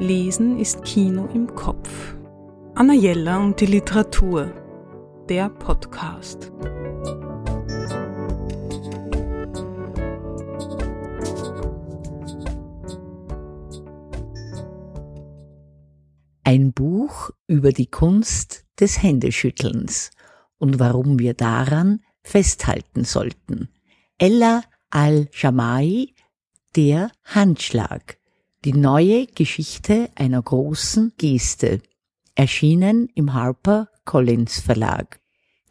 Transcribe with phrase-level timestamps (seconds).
[0.00, 2.14] Lesen ist Kino im Kopf.
[2.74, 4.50] Anna Jella und die Literatur.
[5.28, 6.50] Der Podcast.
[16.44, 20.12] Ein Buch über die Kunst des Händeschüttelns
[20.56, 23.68] und warum wir daran festhalten sollten.
[24.16, 26.14] Ella al-Jamai,
[26.74, 28.19] der Handschlag
[28.64, 31.80] die neue Geschichte einer großen Geste,
[32.34, 35.20] erschienen im Harper Collins Verlag.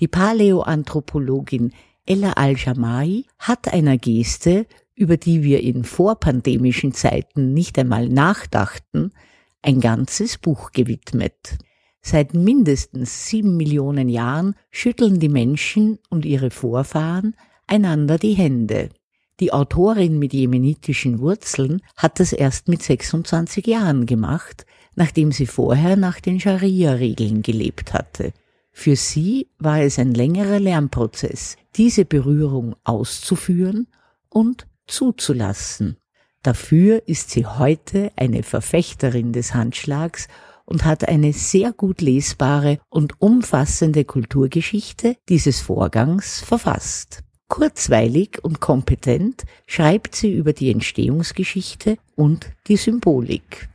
[0.00, 1.72] Die Paläoanthropologin
[2.06, 9.12] Ella Al-Jamai hat einer Geste, über die wir in vorpandemischen Zeiten nicht einmal nachdachten,
[9.60, 11.58] ein ganzes Buch gewidmet.
[12.00, 18.88] Seit mindestens sieben Millionen Jahren schütteln die Menschen und ihre Vorfahren einander die Hände.
[19.40, 24.66] Die Autorin mit jemenitischen Wurzeln hat das erst mit 26 Jahren gemacht,
[24.96, 28.32] nachdem sie vorher nach den Scharia-Regeln gelebt hatte.
[28.72, 33.86] Für sie war es ein längerer Lernprozess, diese Berührung auszuführen
[34.28, 35.98] und zuzulassen.
[36.42, 40.28] Dafür ist sie heute eine Verfechterin des Handschlags
[40.64, 47.22] und hat eine sehr gut lesbare und umfassende Kulturgeschichte dieses Vorgangs verfasst.
[47.48, 53.68] Kurzweilig und kompetent schreibt sie über die Entstehungsgeschichte und die Symbolik.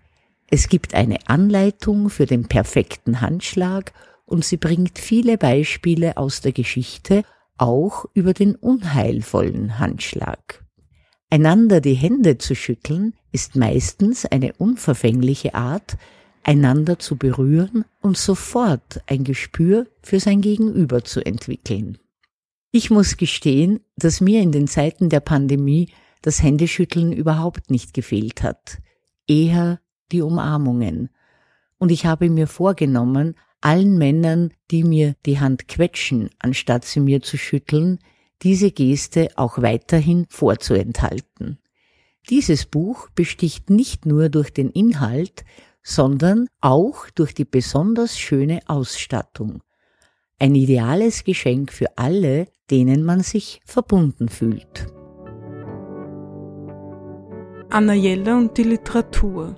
[0.49, 3.91] Es gibt eine Anleitung für den perfekten Handschlag
[4.25, 7.23] und sie bringt viele Beispiele aus der Geschichte,
[7.57, 10.63] auch über den unheilvollen Handschlag.
[11.31, 15.97] Einander die Hände zu schütteln ist meistens eine unverfängliche Art,
[16.43, 21.97] einander zu berühren und sofort ein Gespür für sein Gegenüber zu entwickeln.
[22.75, 25.89] Ich muss gestehen, dass mir in den Zeiten der Pandemie
[26.23, 28.80] das Händeschütteln überhaupt nicht gefehlt hat,
[29.27, 29.80] eher
[30.11, 31.09] die Umarmungen.
[31.77, 37.21] Und ich habe mir vorgenommen, allen Männern, die mir die Hand quetschen, anstatt sie mir
[37.21, 37.99] zu schütteln,
[38.41, 41.59] diese Geste auch weiterhin vorzuenthalten.
[42.31, 45.45] Dieses Buch besticht nicht nur durch den Inhalt,
[45.83, 49.61] sondern auch durch die besonders schöne Ausstattung.
[50.43, 54.87] Ein ideales Geschenk für alle, denen man sich verbunden fühlt.
[57.70, 59.55] Anna Jelle und die Literatur.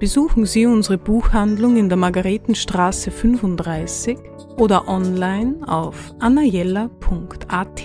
[0.00, 4.18] Besuchen Sie unsere Buchhandlung in der Margaretenstraße 35
[4.56, 7.84] oder online auf annajella.at.